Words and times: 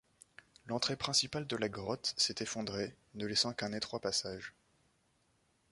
L'entrée 0.65 0.95
principale 0.95 1.45
de 1.45 1.55
la 1.55 1.69
grotte, 1.69 2.15
s'est 2.17 2.33
effondré, 2.41 2.95
ne 3.13 3.27
laissant 3.27 3.53
qu'un 3.53 3.71
étroit 3.71 3.99
passage. 3.99 4.55